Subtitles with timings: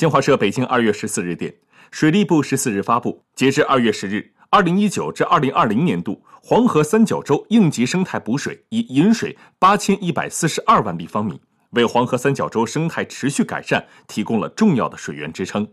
[0.00, 1.54] 新华社北京二月十四日电
[1.90, 11.38] 水利部十四日发布截至二月十日二零一九至二零二零年度黄河三角洲应急生态补水已引水八千一百四十二万立方米
[11.72, 15.70] 为黄河三角洲生态持续改善提供了重要的水源支撑。